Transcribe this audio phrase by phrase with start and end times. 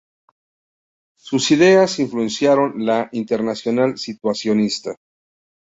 [1.15, 4.95] Sus ideas influenciaron la Internacional Situacionista.